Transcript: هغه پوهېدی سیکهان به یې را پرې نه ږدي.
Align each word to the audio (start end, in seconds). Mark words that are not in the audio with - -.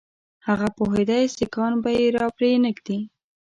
هغه 0.47 0.67
پوهېدی 0.77 1.23
سیکهان 1.35 1.73
به 1.83 1.89
یې 1.99 2.05
را 2.17 2.25
پرې 2.35 2.51
نه 2.63 2.69
ږدي. 2.75 2.99